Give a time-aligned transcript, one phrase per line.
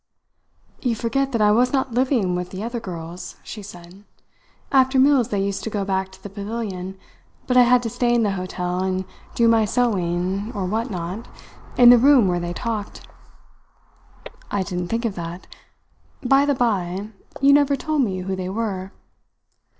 [0.81, 4.03] "You forget that I was not living with the other girls," she said.
[4.71, 6.97] "After meals they used to go back to the Pavilion,
[7.45, 11.27] but I had to stay in the hotel and do my sewing, or what not,
[11.77, 13.07] in the room where they talked."
[14.49, 15.45] "I didn't think of that.
[16.23, 17.09] By the by,
[17.39, 18.93] you never told me who they were."